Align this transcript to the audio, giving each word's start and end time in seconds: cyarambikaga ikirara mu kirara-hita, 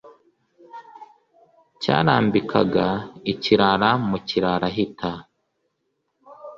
cyarambikaga 1.81 2.87
ikirara 3.31 3.89
mu 4.07 4.17
kirara-hita, 4.27 5.11